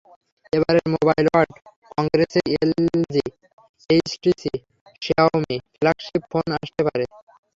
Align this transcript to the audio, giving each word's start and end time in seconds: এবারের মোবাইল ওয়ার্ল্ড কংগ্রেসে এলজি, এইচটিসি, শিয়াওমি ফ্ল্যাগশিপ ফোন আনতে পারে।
এবারের 0.53 0.85
মোবাইল 0.93 1.25
ওয়ার্ল্ড 1.29 1.55
কংগ্রেসে 1.93 2.41
এলজি, 2.55 3.25
এইচটিসি, 3.89 4.53
শিয়াওমি 5.01 5.55
ফ্ল্যাগশিপ 5.71 6.21
ফোন 6.31 6.47
আনতে 6.57 6.81
পারে। 6.87 7.05